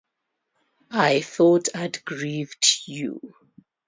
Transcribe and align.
I 0.89 1.21
thought 1.21 1.67
I'd 1.75 2.03
grieved 2.05 2.65
you. 2.87 3.35